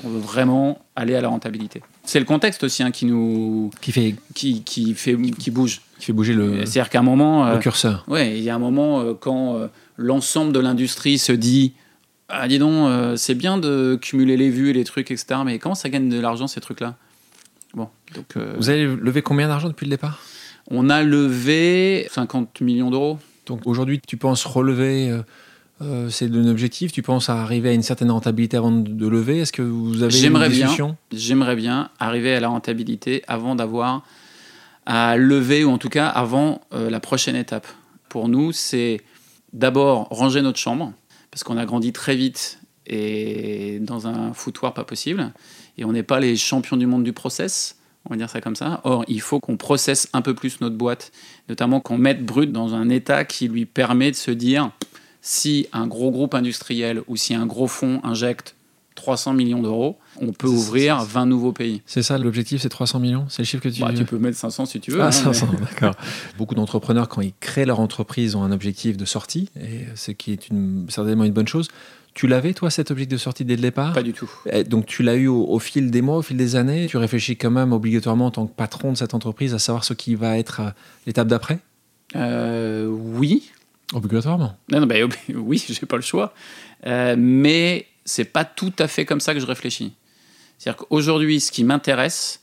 [0.03, 1.81] On veut vraiment aller à la rentabilité.
[2.03, 5.81] C'est le contexte aussi hein, qui nous qui fait qui, qui fait qui bouge.
[5.99, 6.65] Qui fait bouger le.
[6.65, 8.03] C'est-à-dire qu'à un moment le euh, curseur.
[8.07, 11.73] Ouais, il y a un moment euh, quand euh, l'ensemble de l'industrie se dit
[12.29, 15.41] ah dis donc c'est bien de cumuler les vues et les trucs etc.
[15.45, 16.95] Mais comment ça gagne de l'argent ces trucs-là?
[17.73, 17.89] Bon.
[18.15, 18.37] Donc.
[18.57, 20.21] Vous avez levé combien d'argent depuis le départ?
[20.69, 23.19] On a levé 50 millions d'euros.
[23.47, 25.13] Donc aujourd'hui tu penses relever
[25.81, 29.39] euh, c'est un objectif Tu penses à arriver à une certaine rentabilité avant de lever?
[29.39, 30.97] Est-ce que vous avez une discussion?
[31.11, 34.03] J'aimerais bien arriver à la rentabilité avant d'avoir
[34.85, 37.67] à lever, ou en tout cas avant euh, la prochaine étape.
[38.09, 39.01] Pour nous, c'est
[39.53, 40.93] d'abord ranger notre chambre,
[41.29, 45.31] parce qu'on a grandi très vite et dans un foutoir pas possible,
[45.77, 47.77] et on n'est pas les champions du monde du process.
[48.05, 48.81] On va dire ça comme ça.
[48.83, 51.11] Or, il faut qu'on processe un peu plus notre boîte,
[51.47, 54.71] notamment qu'on mette Brut dans un état qui lui permet de se dire
[55.21, 58.55] si un gros groupe industriel ou si un gros fonds injecte
[58.95, 61.81] 300 millions d'euros, on peut ouvrir 20 nouveaux pays.
[61.85, 63.81] C'est ça l'objectif, c'est 300 millions C'est le chiffre que tu...
[63.81, 65.01] Bah, tu peux mettre 500 si tu veux.
[65.01, 65.95] Ah, 500, hein, d'accord.
[66.37, 70.33] Beaucoup d'entrepreneurs, quand ils créent leur entreprise, ont un objectif de sortie, et ce qui
[70.33, 71.69] est une, certainement une bonne chose.
[72.13, 73.93] Tu l'avais, toi, cet objectif de sortie dès le départ?
[73.93, 74.29] Pas du tout.
[74.67, 77.51] Donc tu l'as eu au, fil des mois, au fil des années Tu réfléchis quand
[77.51, 80.59] même obligatoirement en tant que patron de cette entreprise à savoir ce qui va être
[80.59, 80.69] euh,
[81.07, 81.59] l'étape d'après?
[82.17, 83.51] Euh, Oui,
[83.93, 84.57] Obligatoirement.
[84.69, 84.95] Non, non, bah,
[85.35, 86.33] oui, j'ai pas le choix.
[86.85, 89.93] Euh, mais c'est pas tout à fait comme ça que je réfléchis.
[90.57, 92.41] C'est-à-dire qu'aujourd'hui, ce qui m'intéresse,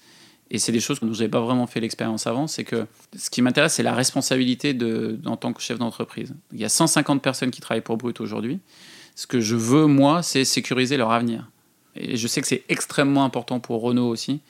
[0.51, 3.31] et c'est des choses dont je n'avais pas vraiment fait l'expérience avant, c'est que ce
[3.31, 6.35] qui m'intéresse, c'est la responsabilité de, en tant que chef d'entreprise.
[6.53, 8.59] Il y a 150 personnes qui travaillent pour Brut aujourd'hui.
[9.15, 11.51] Ce que je veux, moi, c'est sécuriser leur avenir.
[11.97, 14.41] Et je sais que c'est extrêmement important pour Renault aussi.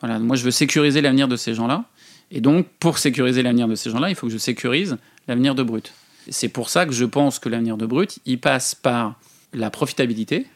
[0.00, 1.84] Voilà, moi, je veux sécuriser l'avenir de ces gens-là.
[2.30, 4.96] Et donc, pour sécuriser l'avenir de ces gens-là, il faut que je sécurise
[5.28, 5.92] l'avenir de Brut.
[6.28, 9.16] C'est pour ça que je pense que l'avenir de Brut, il passe par
[9.52, 10.46] la profitabilité,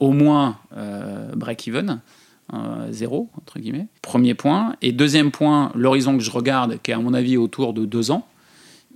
[0.00, 2.00] au moins euh, break-even,
[2.52, 3.86] euh, zéro, entre guillemets.
[4.02, 4.74] Premier point.
[4.82, 8.10] Et deuxième point, l'horizon que je regarde, qui est à mon avis autour de deux
[8.10, 8.26] ans,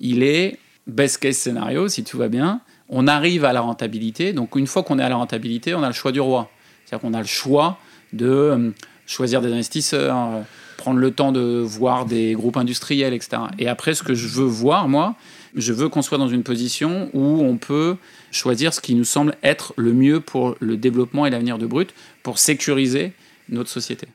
[0.01, 2.61] il est best case scénario, si tout va bien.
[2.89, 4.33] On arrive à la rentabilité.
[4.33, 6.51] Donc une fois qu'on est à la rentabilité, on a le choix du roi.
[6.85, 7.79] C'est-à-dire qu'on a le choix
[8.13, 8.71] de euh,
[9.07, 10.45] choisir des investisseurs,
[10.77, 13.43] prendre le temps de voir des groupes industriels, etc.
[13.59, 15.15] Et après, ce que je veux voir, moi,
[15.57, 17.97] je veux qu'on soit dans une position où on peut
[18.31, 21.95] choisir ce qui nous semble être le mieux pour le développement et l'avenir de Brut,
[22.23, 23.13] pour sécuriser
[23.49, 24.07] notre société.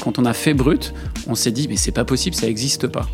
[0.00, 0.94] Quand on a fait Brut,
[1.26, 3.08] on s'est dit mais c'est pas possible, ça n'existe pas.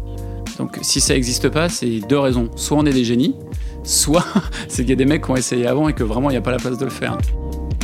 [0.59, 2.51] Donc si ça n'existe pas, c'est deux raisons.
[2.57, 3.35] Soit on est des génies,
[3.83, 4.27] soit
[4.69, 6.39] c'est qu'il y a des mecs qui ont essayé avant et que vraiment il n'y
[6.39, 7.17] a pas la place de le faire.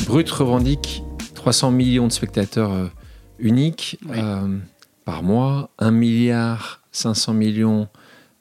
[0.06, 1.02] Brut revendique
[1.34, 2.86] 300 millions de spectateurs euh,
[3.38, 4.58] uniques euh,
[5.06, 7.88] par mois, 1 milliard 500 millions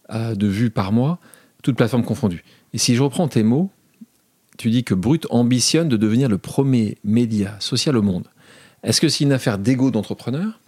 [0.10, 1.20] de vues par mois,
[1.62, 2.44] toutes plateformes confondues.
[2.74, 3.72] Et si je reprends tes mots,
[4.58, 8.28] tu dis que Brut ambitionne de devenir le premier média social au monde.
[8.84, 10.60] Est-ce que c'est une affaire d'ego d'entrepreneur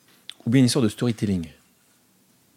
[0.45, 1.47] ou bien une histoire de storytelling?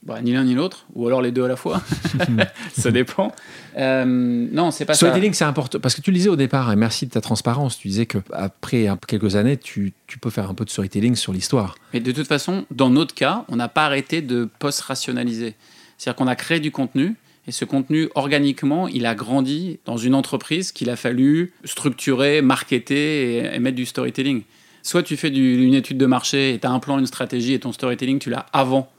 [0.05, 1.83] Bah, ni l'un ni l'autre, ou alors les deux à la fois.
[2.73, 3.33] ça dépend.
[3.77, 6.77] Euh, non, c'est pas storytelling, c'est important parce que tu le disais au départ, et
[6.77, 7.79] merci de ta transparence.
[7.79, 11.33] Tu disais que après quelques années, tu, tu peux faire un peu de storytelling sur
[11.33, 11.75] l'histoire.
[11.93, 15.57] Mais de toute façon, dans notre cas, on n'a pas arrêté de post-rationaliser.
[15.99, 20.15] C'est-à-dire qu'on a créé du contenu, et ce contenu, organiquement, il a grandi dans une
[20.15, 24.43] entreprise qu'il a fallu structurer, marketer et, mettre du storytelling.
[24.83, 27.59] Soit tu fais une étude de marché et tu as un plan, une stratégie, et
[27.59, 28.91] ton storytelling, tu l'as avant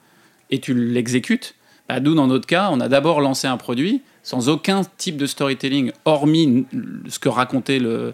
[0.50, 1.56] et tu l'exécutes.
[1.88, 5.26] Bah, D'où, dans notre cas, on a d'abord lancé un produit sans aucun type de
[5.26, 6.66] storytelling, hormis
[7.08, 8.14] ce que racontait le,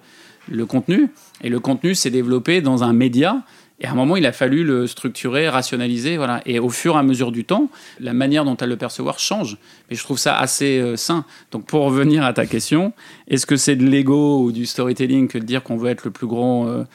[0.49, 1.09] le contenu.
[1.41, 3.41] Et le contenu s'est développé dans un média
[3.81, 6.41] et à un moment, il a fallu le structurer, rationaliser, voilà.
[6.45, 9.57] Et au fur et à mesure du temps, la manière dont elle le percevoir change.
[9.89, 11.25] Mais je trouve ça assez euh, sain.
[11.51, 12.93] Donc, pour revenir à ta question,
[13.27, 16.11] est-ce que c'est de l'ego ou du storytelling que de dire qu'on veut être le
[16.11, 16.85] plus grand euh,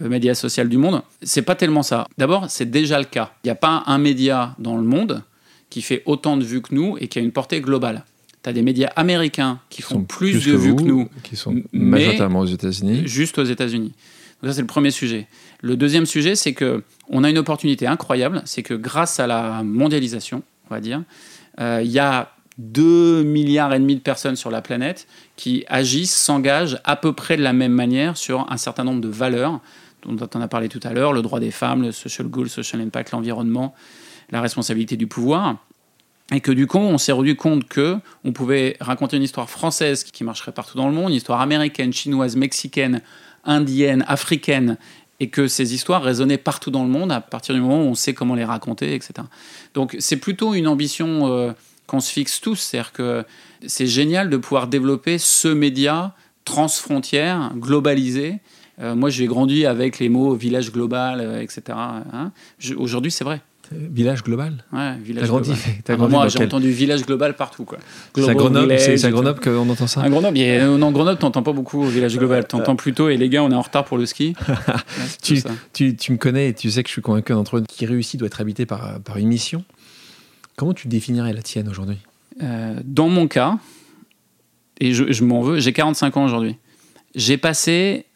[0.00, 1.02] média social du monde?
[1.22, 2.06] C'est pas tellement ça.
[2.16, 3.32] D'abord, c'est déjà le cas.
[3.44, 5.22] Il n'y a pas un média dans le monde
[5.68, 8.04] qui fait autant de vues que nous et qui a une portée globale.
[8.42, 11.10] Tu as des médias américains qui font plus, de vues que nous.
[11.22, 13.02] Qui sont majoritairement aux États-Unis.
[13.04, 13.92] Juste aux États-Unis.
[14.42, 15.26] Donc ça, c'est le premier sujet.
[15.60, 18.42] Le deuxième sujet, c'est que on a une opportunité incroyable.
[18.44, 21.02] C'est que grâce à la mondialisation, on va dire,
[21.60, 26.14] euh, il y a 2 milliards et demi de personnes sur la planète qui agissent,
[26.14, 29.60] s'engagent à peu près de la même manière sur un certain nombre de valeurs
[30.06, 32.50] dont on a parlé tout à l'heure, le droit des femmes, le social goal, le
[32.50, 33.74] social impact, l'environnement,
[34.30, 35.56] la responsabilité du pouvoir.
[36.32, 40.04] Et que du coup, on s'est rendu compte que on pouvait raconter une histoire française
[40.04, 43.02] qui marcherait partout dans le monde, une histoire américaine, chinoise, mexicaine,
[43.50, 44.78] indienne, africaine,
[45.20, 47.94] et que ces histoires résonnaient partout dans le monde à partir du moment où on
[47.94, 49.12] sait comment les raconter, etc.
[49.74, 51.52] Donc c'est plutôt une ambition euh,
[51.86, 53.24] qu'on se fixe tous, c'est-à-dire que
[53.66, 58.38] c'est génial de pouvoir développer ce média transfrontière, globalisé.
[58.80, 61.62] Euh, moi, j'ai grandi avec les mots village global, euh, etc.
[61.76, 62.32] Hein.
[62.76, 63.42] Aujourd'hui, c'est vrai.
[63.72, 65.52] Village global Ouais, village global.
[65.88, 67.66] As grandi moi, j'ai entendu village global partout.
[68.14, 71.52] C'est à Grenoble, c'est Grenoble qu'on entend ça À Grenoble, a, non, Grenoble, t'entends pas
[71.52, 72.44] beaucoup village global.
[72.48, 74.34] T'entends plutôt, et les gars, on est en retard pour le ski.
[75.22, 77.86] tu, tu, tu, me connais et tu sais que je suis convaincu d'entre eux qui
[77.86, 79.64] réussit doit être habité par, par une mission.
[80.56, 81.98] Comment tu définirais la tienne aujourd'hui
[82.42, 83.58] euh, Dans mon cas,
[84.80, 86.56] et je, je m'en veux, j'ai 45 ans aujourd'hui.
[87.14, 88.06] J'ai passé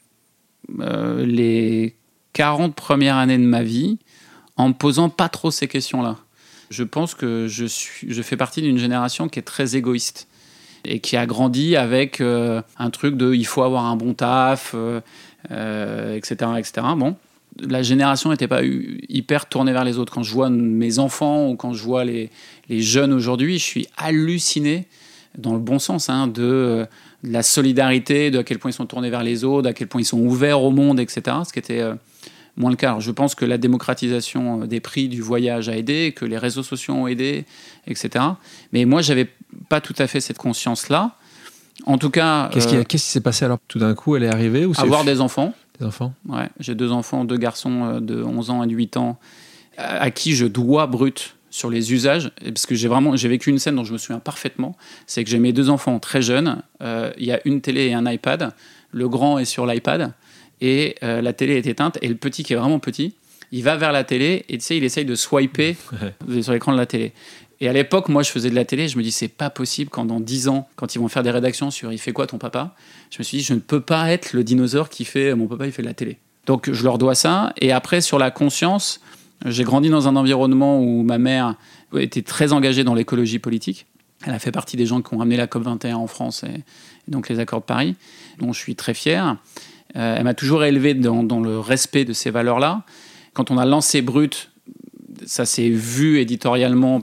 [0.80, 1.94] euh, les
[2.32, 3.98] 40 premières années de ma vie
[4.56, 6.16] en me posant pas trop ces questions-là.
[6.70, 10.28] Je pense que je, suis, je fais partie d'une génération qui est très égoïste
[10.84, 14.72] et qui a grandi avec euh, un truc de il faut avoir un bon taf,
[14.74, 15.00] euh,
[16.16, 16.86] etc., euh, etc.
[16.96, 17.16] Bon,
[17.60, 20.12] la génération n'était pas hyper tournée vers les autres.
[20.12, 22.30] Quand je vois mes enfants ou quand je vois les,
[22.68, 24.86] les jeunes aujourd'hui, je suis halluciné
[25.38, 26.86] dans le bon sens hein, de,
[27.22, 29.88] de, la solidarité, de à quel point ils sont tournés vers les autres, à quel
[29.88, 31.22] point ils sont ouverts au monde, etc.
[31.46, 31.82] Ce qui était
[32.56, 32.98] moins le cas.
[33.00, 36.62] je pense que la démocratisation euh, des prix du voyage a aidé, que les réseaux
[36.62, 37.44] sociaux ont aidé,
[37.86, 38.24] etc.
[38.72, 39.28] Mais moi, j'avais
[39.68, 41.16] pas tout à fait cette conscience-là.
[41.86, 42.48] En tout cas.
[42.52, 43.58] Qu'est-ce qui, euh, s'est passé alors?
[43.68, 45.54] Tout d'un coup, elle est arrivée ou Avoir des enfants.
[45.78, 46.48] Des enfants Ouais.
[46.60, 49.18] J'ai deux enfants, deux garçons euh, de 11 ans et de 8 ans,
[49.76, 53.58] à qui je dois brut sur les usages, parce que j'ai vraiment j'ai vécu une
[53.58, 57.24] scène dont je me souviens parfaitement, c'est que j'ai mes deux enfants très jeunes, il
[57.24, 58.52] y a une télé et un iPad,
[58.92, 60.12] le grand est sur l'iPad,
[60.60, 63.14] et euh, la télé est éteinte et le petit qui est vraiment petit,
[63.52, 65.76] il va vers la télé et tu sais, il essaye de swiper
[66.42, 67.12] sur l'écran de la télé.
[67.60, 69.90] Et à l'époque, moi, je faisais de la télé, je me dis, c'est pas possible
[69.90, 72.38] quand dans 10 ans, quand ils vont faire des rédactions sur il fait quoi ton
[72.38, 72.74] papa,
[73.10, 75.66] je me suis dit, je ne peux pas être le dinosaure qui fait mon papa,
[75.66, 76.18] il fait de la télé.
[76.46, 77.52] Donc je leur dois ça.
[77.60, 79.00] Et après, sur la conscience,
[79.44, 81.54] j'ai grandi dans un environnement où ma mère
[81.96, 83.86] était très engagée dans l'écologie politique.
[84.26, 87.10] Elle a fait partie des gens qui ont ramené la COP21 en France et, et
[87.10, 87.94] donc les accords de Paris,
[88.38, 89.36] dont je suis très fier.
[89.96, 92.82] Euh, elle m'a toujours élevé dans, le respect de ces valeurs-là.
[93.32, 94.50] Quand on a lancé Brut,
[95.26, 97.02] ça s'est vu éditorialement.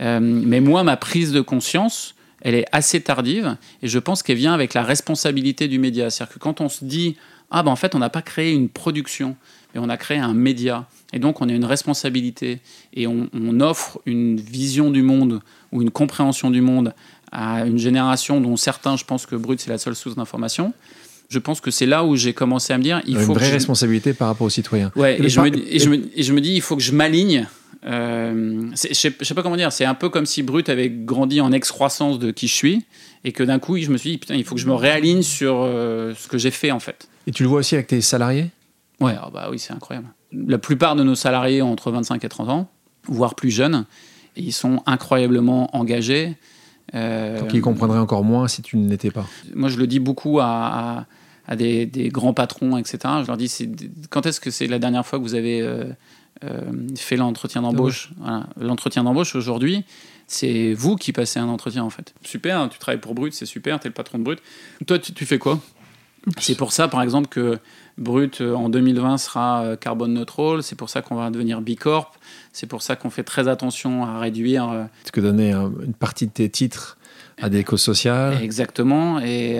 [0.00, 4.36] Euh, mais moi, ma prise de conscience, elle est assez tardive et je pense qu'elle
[4.36, 6.10] vient avec la responsabilité du média.
[6.10, 7.16] C'est-à-dire que quand on se dit
[7.50, 9.36] ah ben en fait on n'a pas créé une production,
[9.72, 12.60] mais on a créé un média et donc on a une responsabilité
[12.94, 15.40] et on, on, offre une vision du monde
[15.70, 16.94] ou une compréhension du monde
[17.30, 20.72] à une génération dont certains, je pense que Brut c'est la seule source d'information
[21.32, 23.50] je pense que c'est là où j'ai commencé à me dire il une faut vraie
[23.50, 24.92] responsabilité par rapport aux citoyens.
[24.96, 26.92] Ouais, et, je me, et, je me, et, je me, dis il faut que je
[26.92, 27.48] m'aligne.
[27.86, 31.40] Euh, je sais, sais pas comment dire, c'est un peu comme si Brut avait grandi
[31.40, 32.84] en excroissance de qui je suis
[33.24, 35.22] et que d'un coup je me suis dit putain il faut que je me réaligne
[35.22, 37.08] sur euh, ce que j'ai fait en fait.
[37.26, 38.50] Et tu le vois aussi avec tes salariés?
[39.00, 40.08] Ouais, ah bah oui c'est incroyable.
[40.32, 42.70] La plupart de nos salariés ont entre 25 et 30 ans,
[43.06, 43.86] voire plus jeunes,
[44.36, 46.36] et ils sont incroyablement engagés.
[46.94, 49.26] Euh, Donc ils comprendraient encore moins si tu ne l'étais pas.
[49.54, 51.06] Moi je le dis beaucoup à à
[51.56, 52.98] des, grands patrons, etc.
[53.22, 53.50] Je leur dis
[54.10, 55.84] quand est-ce que c'est la dernière fois que vous avez euh,
[56.44, 56.60] euh,
[56.96, 58.12] fait l'entretien d'embauche
[58.60, 59.84] L'entretien d'embauche aujourd'hui,
[60.26, 62.14] c'est vous qui passez un entretien en fait.
[62.22, 64.40] Super, hein, tu travailles pour Brut, c'est super, tu es le patron de Brut.
[64.86, 65.58] Toi, tu, fais quoi?
[66.38, 67.58] C'est pour ça, par exemple, que
[67.98, 70.62] Brut euh, en 2020 sera carbone neutral.
[70.62, 72.12] C'est pour ça qu'on va devenir Bicorp.
[72.52, 74.88] C'est pour ça qu'on fait très attention à réduire.
[75.04, 76.98] Tu que donner une partie de tes titres
[77.40, 78.40] à des causes sociales.
[78.40, 79.18] Exactement.
[79.18, 79.58] Et,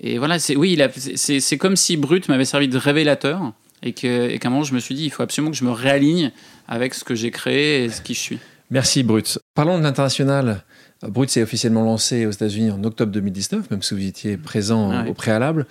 [0.00, 0.78] et voilà, c'est oui,
[1.16, 4.94] c'est comme si Brut m'avait servi de révélateur et qu'à un moment je me suis
[4.94, 6.32] dit il faut absolument que je me réaligne
[6.68, 8.38] avec ce que j'ai créé et ce qui je suis.
[8.70, 9.38] Merci Brut.
[9.54, 10.64] Parlons de l'international.
[11.02, 15.14] Brut s'est officiellement lancé aux États-Unis en octobre 2019, même si vous étiez présent au
[15.14, 15.66] préalable.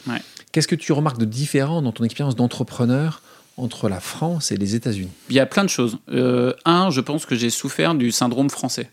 [0.52, 3.22] Qu'est-ce que tu remarques de différent dans ton expérience d'entrepreneur
[3.58, 5.10] entre la France et les États-Unis?
[5.30, 5.98] Il y a plein de choses.
[6.10, 8.90] Euh, un, je pense que j'ai souffert du syndrome français.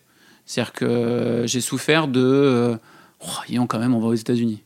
[0.46, 2.20] C'est-à-dire que j'ai souffert de.
[2.20, 2.76] Euh,
[3.20, 4.62] oh, quand même, on va aux États-Unis.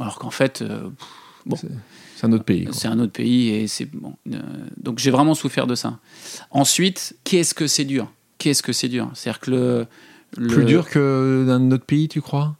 [0.00, 0.88] Alors qu'en fait, euh,
[1.46, 1.56] bon.
[2.16, 2.68] C'est un autre pays.
[2.72, 4.14] C'est un autre pays et c'est bon.
[4.32, 4.38] Euh,
[4.76, 5.98] donc j'ai vraiment souffert de ça.
[6.50, 8.10] Ensuite, qu'est-ce que c'est dur?
[8.38, 9.10] Qu'est-ce que c'est dur?
[9.14, 9.86] C'est-à-dire que le,
[10.36, 12.56] le- Plus dur que dans notre pays, tu crois?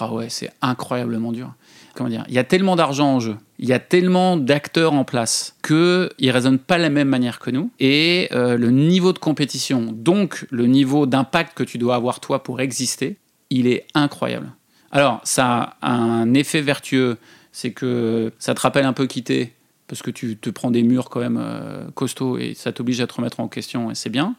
[0.00, 1.54] Ah ouais, c'est incroyablement dur.
[1.94, 2.24] Comment dire?
[2.28, 6.10] Il y a tellement d'argent en jeu, il y a tellement d'acteurs en place que
[6.18, 7.70] ils raisonnent pas de la même manière que nous.
[7.80, 12.42] Et euh, le niveau de compétition, donc le niveau d'impact que tu dois avoir toi
[12.42, 13.16] pour exister,
[13.50, 14.52] il est incroyable.
[14.90, 17.18] Alors ça a un effet vertueux,
[17.52, 19.52] c'est que ça te rappelle un peu quitter
[19.86, 23.06] parce que tu te prends des murs quand même euh, costauds et ça t'oblige à
[23.06, 24.34] te remettre en question et c'est bien.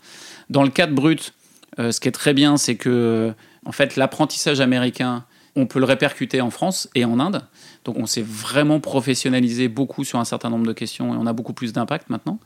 [0.50, 1.34] Dans le cadre brut,
[1.80, 3.34] euh, ce qui est très bien, c'est que
[3.66, 7.42] en fait l'apprentissage américain, on peut le répercuter en France et en Inde.
[7.86, 11.34] Donc on s'est vraiment professionnalisé beaucoup sur un certain nombre de questions et on a
[11.34, 12.40] beaucoup plus d'impact maintenant.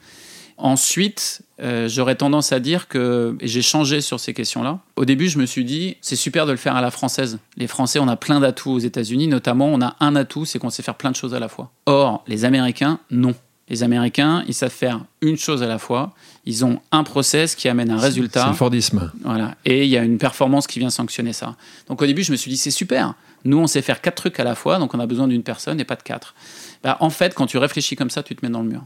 [0.57, 4.79] Ensuite, euh, j'aurais tendance à dire que et j'ai changé sur ces questions-là.
[4.95, 7.39] Au début, je me suis dit, c'est super de le faire à la française.
[7.57, 10.69] Les Français, on a plein d'atouts aux États-Unis, notamment, on a un atout, c'est qu'on
[10.69, 11.71] sait faire plein de choses à la fois.
[11.85, 13.33] Or, les Américains, non.
[13.69, 16.13] Les Américains, ils savent faire une chose à la fois.
[16.45, 18.47] Ils ont un process qui amène un C'est résultat.
[18.49, 19.11] le Fordisme.
[19.23, 19.55] Voilà.
[19.63, 21.55] Et il y a une performance qui vient sanctionner ça.
[21.87, 23.15] Donc au début, je me suis dit, c'est super.
[23.45, 25.79] Nous, on sait faire quatre trucs à la fois, donc on a besoin d'une personne
[25.79, 26.35] et pas de quatre.
[26.83, 28.83] Bah, en fait, quand tu réfléchis comme ça, tu te mets dans le mur.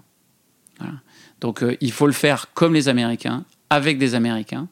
[0.79, 0.93] Voilà.
[1.41, 4.67] Donc euh, il faut le faire comme les Américains, avec des Américains,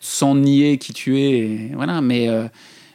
[0.00, 1.38] sans nier qui tu es.
[1.38, 2.00] et voilà.
[2.00, 2.48] Mais euh,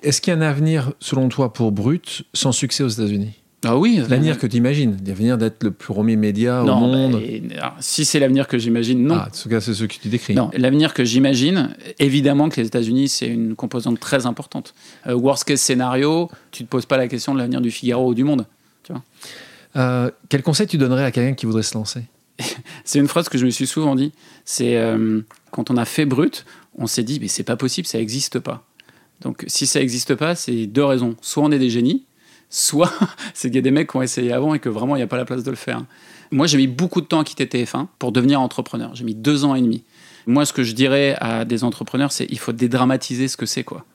[0.04, 3.34] Est-ce qu'il y a un avenir, selon toi, pour Brut, sans succès aux États-Unis?
[3.66, 4.00] Ah oui.
[4.08, 8.06] L'avenir que tu imagines L'avenir d'être le premier média non, au monde bah, alors, si
[8.06, 9.16] c'est l'avenir que j'imagine, non.
[9.16, 10.36] Ah, en tout cas, c'est ce que tu décris.
[10.36, 14.76] Non, l'avenir que j'imagine, évidemment que les États-Unis, c'est une composante très importante.
[15.08, 18.14] Euh, worst case scénario, tu te poses pas la question de l'avenir du Figaro ou
[18.14, 18.46] du Monde.
[19.76, 22.04] Euh, quel conseil tu donnerais à quelqu'un qui voudrait se lancer?
[22.86, 24.12] C'est une phrase que je me suis souvent dit.
[24.46, 25.22] C'est euh,
[25.52, 26.46] quand on a fait Brut,
[26.78, 28.66] on s'est dit, mais c'est pas possible, ça n'existe pas.
[29.22, 31.16] Donc si ça n'existe pas, c'est deux raisons.
[31.22, 32.06] Soit on est des génies,
[32.50, 32.94] soit
[33.34, 35.04] c'est qu'il y a des mecs qui ont essayé avant et que vraiment il n'y
[35.04, 35.84] a pas la place de le faire.
[36.30, 38.94] Moi, j'ai mis beaucoup de temps à quitter TF1 pour devenir entrepreneur.
[38.94, 39.84] J'ai mis deux ans et demi.
[40.26, 43.64] Moi, ce que je dirais à des entrepreneurs, c'est il faut dédramatiser ce que c'est,
[43.64, 43.86] quoi.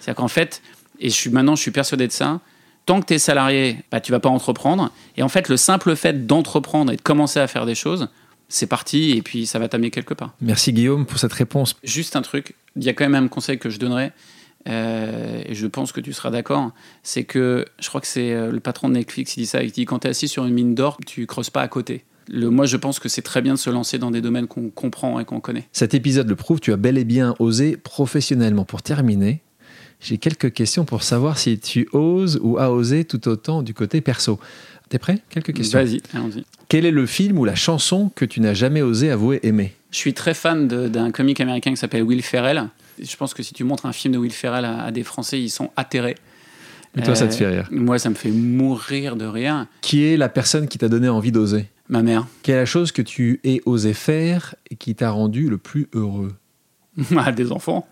[0.00, 0.62] C'est-à-dire qu'en fait,
[0.98, 2.40] et je suis maintenant, je suis persuadé de ça.
[2.86, 4.92] Tant que tu es salarié, bah, tu vas pas entreprendre.
[5.16, 8.08] Et en fait, le simple fait d'entreprendre et de commencer à faire des choses,
[8.48, 10.34] c'est parti et puis ça va t'amener quelque part.
[10.40, 11.76] Merci Guillaume pour cette réponse.
[11.82, 14.12] Juste un truc, il y a quand même un conseil que je donnerais,
[14.68, 16.72] euh, et je pense que tu seras d'accord,
[17.02, 19.70] c'est que je crois que c'est euh, le patron de Netflix qui dit ça, il
[19.70, 22.04] dit quand tu es assis sur une mine d'or, tu creuses pas à côté.
[22.28, 24.70] Le, moi, je pense que c'est très bien de se lancer dans des domaines qu'on
[24.70, 25.68] comprend et qu'on connaît.
[25.70, 28.64] Cet épisode le prouve, tu as bel et bien osé professionnellement.
[28.64, 29.42] Pour terminer,
[30.00, 34.00] j'ai quelques questions pour savoir si tu oses ou as osé tout autant du côté
[34.00, 34.38] perso.
[34.88, 35.18] T'es prêt?
[35.30, 35.78] Quelques questions.
[35.78, 36.44] Vas-y, allons-y.
[36.68, 39.74] Quel est le film ou la chanson que tu n'as jamais osé avouer aimer?
[39.90, 42.68] Je suis très fan d'un comique américain qui s'appelle Will Ferrell.
[43.02, 45.40] Je pense que si tu montres un film de Will Ferrell à, à des Français,
[45.40, 46.16] ils sont atterrés.
[46.96, 47.68] Et toi, ça te Euh, fait rire.
[47.70, 49.66] Moi, ça me fait mourir de rire.
[49.80, 51.66] Qui est la personne qui t'a donné envie d'oser?
[51.88, 52.26] Ma mère.
[52.42, 55.88] Quelle est la chose que tu aies osé faire et qui t'a rendu le plus
[55.94, 56.34] heureux?
[57.16, 57.86] Ah, des enfants.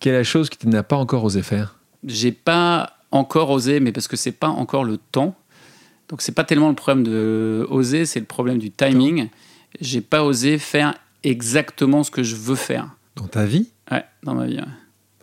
[0.00, 1.78] Quelle est la chose que tu n'as pas encore osé faire?
[2.04, 5.34] J'ai pas encore osé, mais parce que c'est pas encore le temps.
[6.08, 9.28] Donc c'est pas tellement le problème de oser, c'est le problème du timing.
[9.80, 12.90] J'ai pas osé faire exactement ce que je veux faire.
[13.16, 13.70] dans ta vie?
[13.90, 14.56] Ouais, dans ma vie.
[14.56, 14.64] ouais.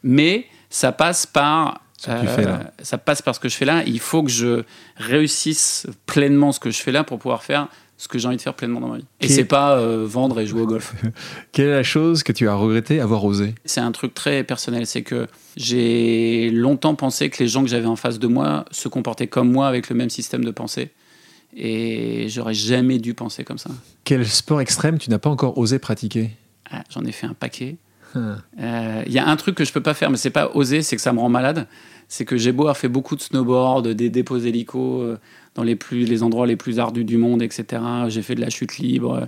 [0.04, 1.82] Mais ça passe par.
[1.98, 2.72] Ce que tu fais là.
[2.82, 3.84] Ça passe par ce que je fais là.
[3.86, 4.64] Il faut que je
[4.96, 7.68] réussisse pleinement ce que je fais là pour pouvoir faire
[8.02, 9.06] ce que j'ai envie de faire pleinement dans ma vie.
[9.20, 10.96] Et c'est pas euh, vendre et jouer au golf.
[11.52, 14.88] Quelle est la chose que tu as regretté avoir osé C'est un truc très personnel.
[14.88, 18.88] C'est que j'ai longtemps pensé que les gens que j'avais en face de moi se
[18.88, 20.90] comportaient comme moi avec le même système de pensée.
[21.56, 23.70] Et j'aurais jamais dû penser comme ça.
[24.04, 26.32] Quel sport extrême tu n'as pas encore osé pratiquer?
[26.72, 27.76] Ah, J'en ai fait un paquet.
[28.16, 30.82] Euh, Il y a un truc que je peux pas faire, mais c'est pas oser,
[30.82, 31.68] c'est que ça me rend malade.
[32.08, 35.18] C'est que j'ai beau avoir fait beaucoup de snowboard, des dépôts hélico euh,
[35.56, 37.82] dans les, plus, les endroits les plus ardus du monde, etc.
[38.10, 39.26] J'ai fait de la chute libre, euh,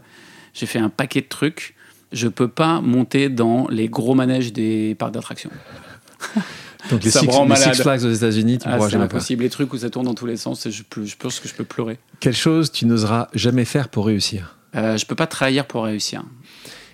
[0.54, 1.76] j'ai fait un paquet de trucs.
[2.12, 5.50] Je peux pas monter dans les gros manèges des parcs d'attractions.
[6.92, 7.56] Donc les, six, les.
[7.56, 9.44] Six Flags aux États-Unis, tu Ah, pourras c'est impossible.
[9.44, 11.64] Les trucs où ça tourne dans tous les sens, je, je pense que je peux
[11.64, 11.98] pleurer.
[12.20, 14.58] Quelle chose tu n'oseras jamais faire pour réussir?
[14.74, 16.24] Je peux pas trahir pour réussir.